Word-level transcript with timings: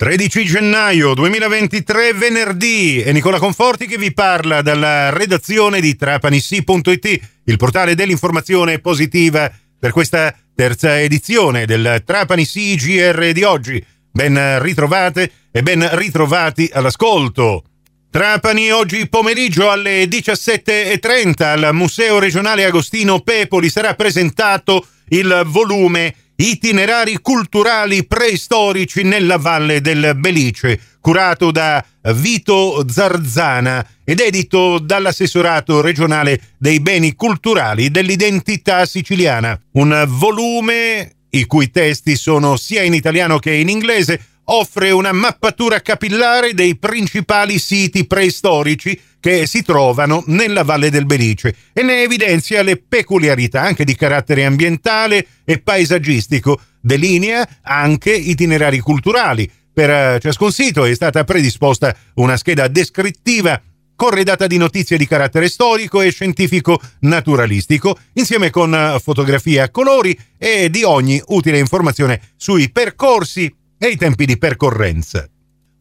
13 0.00 0.44
gennaio 0.46 1.12
2023, 1.12 2.14
venerdì, 2.14 3.02
è 3.02 3.12
Nicola 3.12 3.38
Conforti 3.38 3.86
che 3.86 3.98
vi 3.98 4.14
parla 4.14 4.62
dalla 4.62 5.10
redazione 5.10 5.78
di 5.78 5.94
trapanissi.it, 5.94 7.20
il 7.44 7.56
portale 7.58 7.94
dell'informazione 7.94 8.78
positiva 8.78 9.52
per 9.78 9.92
questa 9.92 10.34
terza 10.54 10.98
edizione 10.98 11.66
del 11.66 12.02
Trapanissi 12.06 12.76
GR 12.76 13.32
di 13.32 13.42
oggi. 13.42 13.84
Ben 14.10 14.62
ritrovate 14.62 15.32
e 15.52 15.62
ben 15.62 15.86
ritrovati 15.94 16.70
all'ascolto. 16.72 17.64
Trapani 18.10 18.70
oggi 18.70 19.06
pomeriggio 19.06 19.70
alle 19.70 20.04
17.30 20.04 21.42
al 21.42 21.74
Museo 21.74 22.18
regionale 22.18 22.64
Agostino 22.64 23.20
Pepoli 23.20 23.68
sarà 23.68 23.92
presentato 23.92 24.86
il 25.08 25.42
volume 25.44 26.14
Itinerari 26.40 27.18
culturali 27.20 28.06
preistorici 28.06 29.02
nella 29.02 29.36
Valle 29.36 29.82
del 29.82 30.14
Belice, 30.16 30.80
curato 30.98 31.50
da 31.50 31.84
Vito 32.14 32.82
Zarzana 32.88 33.86
ed 34.02 34.20
edito 34.20 34.78
dall'assessorato 34.78 35.82
regionale 35.82 36.40
dei 36.56 36.80
beni 36.80 37.14
culturali 37.14 37.90
dell'identità 37.90 38.86
siciliana. 38.86 39.60
Un 39.72 40.06
volume 40.08 41.16
i 41.28 41.44
cui 41.44 41.70
testi 41.70 42.16
sono 42.16 42.56
sia 42.56 42.84
in 42.84 42.94
italiano 42.94 43.38
che 43.38 43.52
in 43.52 43.68
inglese, 43.68 44.29
offre 44.52 44.90
una 44.90 45.12
mappatura 45.12 45.80
capillare 45.80 46.54
dei 46.54 46.76
principali 46.76 47.58
siti 47.58 48.06
preistorici 48.06 48.98
che 49.20 49.46
si 49.46 49.62
trovano 49.62 50.24
nella 50.26 50.64
Valle 50.64 50.90
del 50.90 51.06
Belice 51.06 51.54
e 51.72 51.82
ne 51.82 52.02
evidenzia 52.02 52.62
le 52.62 52.76
peculiarità 52.76 53.60
anche 53.60 53.84
di 53.84 53.94
carattere 53.94 54.44
ambientale 54.44 55.26
e 55.44 55.60
paesaggistico, 55.60 56.60
delinea 56.80 57.46
anche 57.62 58.12
itinerari 58.12 58.78
culturali. 58.78 59.48
Per 59.72 59.90
eh, 59.90 60.18
ciascun 60.20 60.50
sito 60.50 60.84
è 60.84 60.94
stata 60.94 61.22
predisposta 61.22 61.94
una 62.14 62.36
scheda 62.36 62.66
descrittiva 62.66 63.60
corredata 63.94 64.46
di 64.46 64.56
notizie 64.56 64.96
di 64.96 65.06
carattere 65.06 65.48
storico 65.48 66.00
e 66.00 66.10
scientifico 66.10 66.80
naturalistico, 67.00 67.98
insieme 68.14 68.50
con 68.50 68.74
eh, 68.74 68.98
fotografie 68.98 69.60
a 69.60 69.70
colori 69.70 70.18
e 70.38 70.70
di 70.70 70.82
ogni 70.82 71.22
utile 71.26 71.58
informazione 71.58 72.20
sui 72.36 72.70
percorsi 72.70 73.54
e 73.82 73.88
i 73.88 73.96
tempi 73.96 74.26
di 74.26 74.36
percorrenza. 74.36 75.26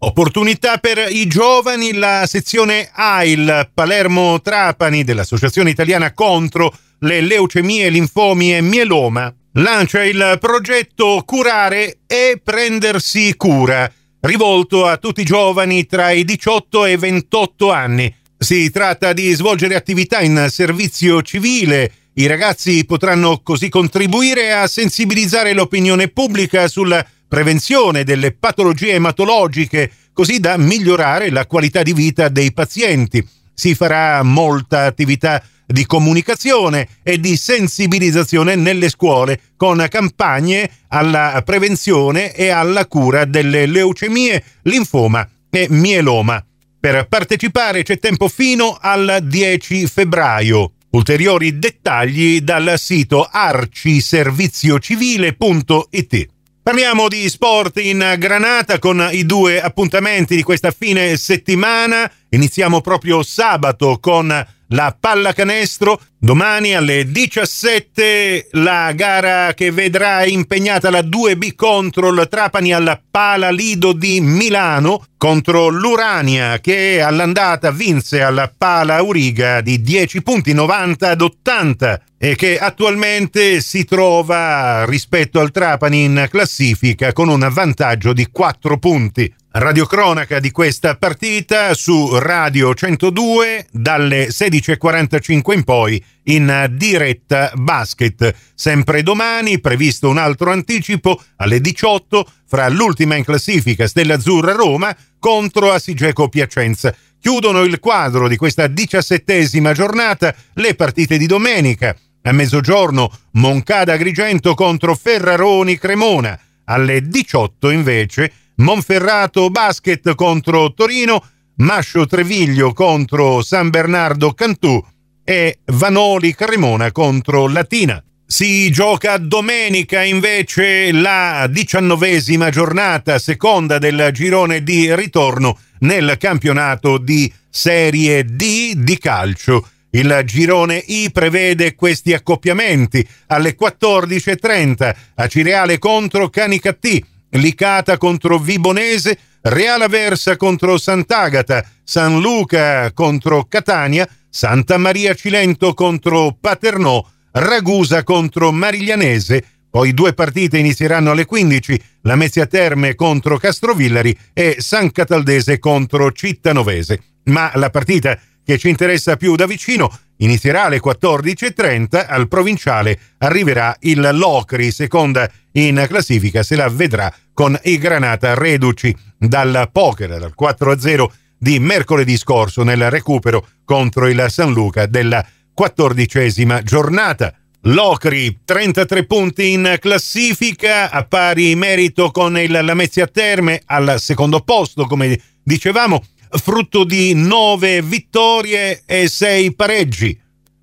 Opportunità 0.00 0.78
per 0.78 1.08
i 1.10 1.26
giovani, 1.26 1.94
la 1.94 2.24
sezione 2.28 2.88
AIL 2.92 3.70
Palermo 3.74 4.40
Trapani 4.40 5.02
dell'Associazione 5.02 5.70
Italiana 5.70 6.14
contro 6.14 6.72
le 7.00 7.20
leucemie, 7.20 7.88
linfomi 7.88 8.54
e 8.54 8.60
mieloma 8.60 9.34
lancia 9.54 10.04
il 10.04 10.38
progetto 10.40 11.22
Curare 11.26 11.98
e 12.06 12.40
prendersi 12.42 13.34
cura, 13.36 13.90
rivolto 14.20 14.86
a 14.86 14.98
tutti 14.98 15.22
i 15.22 15.24
giovani 15.24 15.86
tra 15.86 16.10
i 16.10 16.24
18 16.24 16.84
e 16.84 16.92
i 16.92 16.96
28 16.96 17.72
anni. 17.72 18.14
Si 18.38 18.70
tratta 18.70 19.12
di 19.12 19.32
svolgere 19.32 19.74
attività 19.74 20.20
in 20.20 20.46
servizio 20.48 21.22
civile. 21.22 21.92
I 22.14 22.26
ragazzi 22.26 22.84
potranno 22.84 23.40
così 23.42 23.68
contribuire 23.68 24.52
a 24.52 24.68
sensibilizzare 24.68 25.52
l'opinione 25.54 26.08
pubblica 26.08 26.68
sulla 26.68 27.04
prevenzione 27.28 28.04
delle 28.04 28.32
patologie 28.32 28.94
ematologiche, 28.94 29.90
così 30.12 30.40
da 30.40 30.56
migliorare 30.56 31.30
la 31.30 31.46
qualità 31.46 31.82
di 31.82 31.92
vita 31.92 32.28
dei 32.28 32.52
pazienti. 32.52 33.26
Si 33.54 33.74
farà 33.74 34.22
molta 34.22 34.84
attività 34.84 35.42
di 35.70 35.84
comunicazione 35.84 36.88
e 37.02 37.20
di 37.20 37.36
sensibilizzazione 37.36 38.54
nelle 38.54 38.88
scuole 38.88 39.38
con 39.56 39.84
campagne 39.90 40.70
alla 40.88 41.42
prevenzione 41.44 42.34
e 42.34 42.48
alla 42.48 42.86
cura 42.86 43.26
delle 43.26 43.66
leucemie, 43.66 44.42
linfoma 44.62 45.28
e 45.50 45.66
mieloma. 45.68 46.42
Per 46.80 47.06
partecipare 47.08 47.82
c'è 47.82 47.98
tempo 47.98 48.28
fino 48.28 48.78
al 48.80 49.18
10 49.22 49.86
febbraio. 49.86 50.72
Ulteriori 50.90 51.58
dettagli 51.58 52.40
dal 52.40 52.78
sito 52.78 53.28
arciserviziocivile.it. 53.30 56.28
Parliamo 56.68 57.08
di 57.08 57.26
sport 57.30 57.78
in 57.78 58.16
Granata 58.18 58.78
con 58.78 59.08
i 59.10 59.24
due 59.24 59.58
appuntamenti 59.58 60.36
di 60.36 60.42
questa 60.42 60.70
fine 60.70 61.16
settimana. 61.16 62.12
Iniziamo 62.28 62.82
proprio 62.82 63.22
sabato 63.22 63.96
con 63.98 64.46
la 64.68 64.96
pallacanestro. 64.98 66.00
Domani 66.20 66.74
alle 66.74 67.10
17 67.10 68.48
la 68.52 68.90
gara 68.92 69.54
che 69.54 69.70
vedrà 69.70 70.24
impegnata 70.24 70.90
la 70.90 71.00
2B 71.00 71.54
contro 71.54 72.08
il 72.08 72.26
Trapani 72.28 72.72
alla 72.72 73.00
Pala 73.08 73.50
Lido 73.50 73.92
di 73.92 74.20
Milano 74.20 75.04
contro 75.16 75.68
l'Urania 75.68 76.58
che 76.58 77.00
all'andata 77.00 77.70
vinse 77.70 78.20
alla 78.20 78.52
Pala 78.56 79.00
Uriga 79.00 79.60
di 79.60 79.80
10 79.80 80.22
punti 80.22 80.52
90 80.52 81.10
ad 81.10 81.20
80 81.20 82.02
e 82.18 82.34
che 82.34 82.58
attualmente 82.58 83.60
si 83.60 83.84
trova 83.84 84.84
rispetto 84.86 85.38
al 85.38 85.52
Trapani 85.52 86.02
in 86.02 86.26
classifica 86.28 87.12
con 87.12 87.28
un 87.28 87.48
vantaggio 87.50 88.12
di 88.12 88.26
4 88.26 88.76
punti. 88.78 89.32
Radiocronaca 89.50 90.40
di 90.40 90.50
questa 90.50 90.96
partita 90.96 91.72
su 91.72 92.18
Radio 92.18 92.74
102 92.74 93.68
dalle 93.72 94.28
16.45 94.28 95.52
in 95.54 95.64
poi 95.64 96.04
in 96.24 96.68
diretta 96.72 97.50
basket. 97.54 98.34
Sempre 98.54 99.02
domani 99.02 99.58
previsto 99.58 100.10
un 100.10 100.18
altro 100.18 100.50
anticipo 100.50 101.18
alle 101.36 101.62
18 101.62 102.30
fra 102.46 102.68
l'ultima 102.68 103.16
in 103.16 103.24
classifica 103.24 103.88
Stella 103.88 104.14
Azzurra 104.14 104.52
Roma 104.52 104.94
contro 105.18 105.72
Asigeco 105.72 106.28
Piacenza. 106.28 106.94
Chiudono 107.18 107.62
il 107.62 107.80
quadro 107.80 108.28
di 108.28 108.36
questa 108.36 108.66
diciassettesima 108.66 109.72
giornata 109.72 110.34
le 110.54 110.74
partite 110.74 111.16
di 111.16 111.26
domenica. 111.26 111.96
A 112.24 112.32
mezzogiorno 112.32 113.10
Moncada 113.32 113.94
Agrigento 113.94 114.52
contro 114.52 114.94
Ferraroni 114.94 115.78
Cremona. 115.78 116.38
Alle 116.64 117.00
18 117.00 117.70
invece 117.70 118.30
Monferrato 118.58 119.50
Basket 119.50 120.14
contro 120.14 120.72
Torino, 120.74 121.24
Mascio 121.56 122.06
Treviglio 122.06 122.72
contro 122.72 123.42
San 123.42 123.70
Bernardo 123.70 124.32
Cantù 124.32 124.84
e 125.24 125.58
Vanoli 125.66 126.34
Cremona 126.34 126.90
contro 126.90 127.46
Latina. 127.46 128.02
Si 128.26 128.70
gioca 128.70 129.16
domenica 129.16 130.02
invece 130.02 130.92
la 130.92 131.46
diciannovesima 131.48 132.50
giornata, 132.50 133.18
seconda 133.18 133.78
del 133.78 134.10
girone 134.12 134.62
di 134.62 134.94
ritorno 134.94 135.58
nel 135.80 136.16
campionato 136.18 136.98
di 136.98 137.32
Serie 137.48 138.24
D 138.24 138.74
di 138.74 138.98
calcio. 138.98 139.68
Il 139.90 140.22
girone 140.24 140.76
I 140.76 141.10
prevede 141.12 141.74
questi 141.74 142.12
accoppiamenti 142.12 143.06
alle 143.28 143.56
14.30 143.58 144.96
a 145.14 145.26
Cireale 145.26 145.78
contro 145.78 146.28
Canicattì, 146.28 147.02
Licata 147.30 147.98
contro 147.98 148.38
Vibonese, 148.38 149.18
Real 149.42 149.82
Aversa 149.82 150.36
contro 150.36 150.78
Sant'Agata, 150.78 151.64
San 151.84 152.20
Luca 152.20 152.92
contro 152.92 153.44
Catania, 153.44 154.08
Santa 154.28 154.78
Maria 154.78 155.14
Cilento 155.14 155.74
contro 155.74 156.36
Paternò, 156.40 157.04
Ragusa 157.32 158.02
contro 158.02 158.50
Mariglianese, 158.50 159.44
poi 159.70 159.92
due 159.92 160.14
partite 160.14 160.58
inizieranno 160.58 161.10
alle 161.10 161.26
15, 161.26 161.82
la 162.02 162.16
Mezzia 162.16 162.46
Terme 162.46 162.94
contro 162.94 163.36
Castrovillari 163.36 164.16
e 164.32 164.56
San 164.58 164.90
Cataldese 164.90 165.58
contro 165.58 166.10
Cittanovese. 166.12 167.02
Ma 167.24 167.50
la 167.54 167.68
partita 167.68 168.18
che 168.42 168.56
ci 168.56 168.70
interessa 168.70 169.16
più 169.16 169.36
da 169.36 169.46
vicino 169.46 169.94
inizierà 170.18 170.64
alle 170.64 170.80
14.30, 170.80 172.06
al 172.08 172.28
provinciale 172.28 172.98
arriverà 173.18 173.76
il 173.80 174.08
Locri, 174.12 174.70
seconda 174.70 175.28
in 175.52 175.84
classifica, 175.88 176.42
se 176.42 176.56
la 176.56 176.68
vedrà 176.68 177.12
con 177.32 177.58
i 177.64 177.78
Granata 177.78 178.34
reduci 178.34 178.94
dal 179.16 179.68
poker, 179.72 180.18
dal 180.18 180.34
4-0 180.38 181.06
di 181.38 181.58
mercoledì 181.58 182.16
scorso 182.16 182.62
nel 182.62 182.90
recupero 182.90 183.46
contro 183.64 184.08
il 184.08 184.26
San 184.28 184.52
Luca 184.52 184.86
della 184.86 185.24
quattordicesima 185.54 186.62
giornata. 186.62 187.32
Locri 187.62 188.40
33 188.44 189.04
punti 189.04 189.52
in 189.52 189.76
classifica, 189.80 190.90
a 190.90 191.04
pari 191.04 191.54
merito 191.56 192.10
con 192.10 192.38
il 192.38 192.52
Lamezia 192.62 193.06
Terme 193.06 193.60
al 193.66 193.96
secondo 193.98 194.40
posto, 194.40 194.86
come 194.86 195.20
dicevamo, 195.42 196.02
frutto 196.30 196.84
di 196.84 197.14
nove 197.14 197.82
vittorie 197.82 198.82
e 198.86 199.08
sei 199.08 199.54
pareggi. 199.54 200.18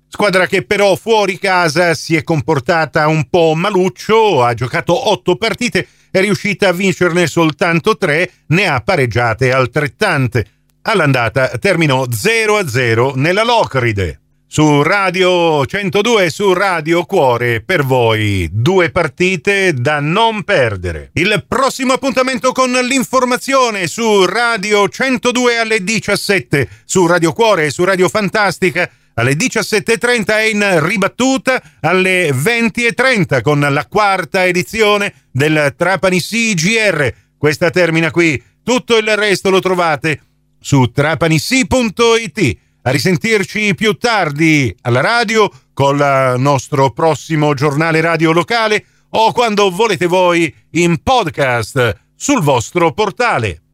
Squadra 0.08 0.46
che 0.46 0.62
però 0.62 0.96
fuori 0.96 1.38
casa 1.38 1.94
si 1.94 2.16
è 2.16 2.22
comportata 2.22 3.06
un 3.06 3.28
po' 3.28 3.54
maluccio, 3.54 4.42
ha 4.42 4.54
giocato 4.54 5.10
otto 5.10 5.36
partite, 5.36 5.86
è 6.10 6.20
riuscita 6.20 6.68
a 6.68 6.72
vincerne 6.72 7.26
soltanto 7.26 7.96
tre, 7.96 8.30
ne 8.46 8.66
ha 8.66 8.80
pareggiate 8.80 9.52
altrettante. 9.52 10.46
All'andata 10.82 11.48
terminò 11.58 12.04
0-0 12.04 13.14
nella 13.16 13.42
Locride. 13.42 14.20
Su 14.48 14.82
Radio 14.82 15.66
102 15.66 16.24
e 16.24 16.30
su 16.30 16.52
Radio 16.52 17.04
Cuore 17.04 17.60
per 17.62 17.84
voi. 17.84 18.48
Due 18.52 18.90
partite 18.90 19.74
da 19.74 20.00
non 20.00 20.44
perdere. 20.44 21.10
Il 21.14 21.44
prossimo 21.46 21.94
appuntamento 21.94 22.52
con 22.52 22.70
l'informazione 22.70 23.86
su 23.86 24.24
Radio 24.24 24.88
102 24.88 25.58
alle 25.58 25.82
17, 25.82 26.68
su 26.84 27.06
Radio 27.06 27.32
Cuore 27.32 27.66
e 27.66 27.70
su 27.70 27.84
Radio 27.84 28.08
Fantastica 28.08 28.88
alle 29.18 29.32
17.30 29.32 30.26
è 30.26 30.42
in 30.42 30.86
ribattuta 30.86 31.62
alle 31.80 32.30
20.30 32.30 33.40
con 33.40 33.60
la 33.60 33.86
quarta 33.86 34.44
edizione 34.44 35.28
del 35.30 35.74
Trapani 35.76 36.20
CGR. 36.20 37.12
Questa 37.38 37.70
termina 37.70 38.10
qui. 38.10 38.42
Tutto 38.62 38.96
il 38.98 39.16
resto 39.16 39.48
lo 39.48 39.60
trovate 39.60 40.20
su 40.60 40.90
trapanisi.it. 40.90 42.58
A 42.86 42.90
risentirci 42.90 43.74
più 43.74 43.94
tardi 43.94 44.72
alla 44.82 45.00
radio 45.00 45.50
con 45.74 45.96
il 45.96 46.34
nostro 46.38 46.92
prossimo 46.92 47.52
giornale 47.52 48.00
radio 48.00 48.30
locale 48.30 48.84
o 49.10 49.32
quando 49.32 49.72
volete 49.72 50.06
voi 50.06 50.54
in 50.70 51.02
podcast 51.02 51.98
sul 52.14 52.40
vostro 52.42 52.92
portale. 52.92 53.65